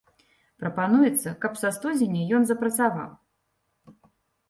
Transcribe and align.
Прапануецца, 0.63 1.35
каб 1.45 1.53
са 1.63 1.73
студзеня 1.77 2.25
ён 2.41 2.51
запрацаваў. 2.55 3.97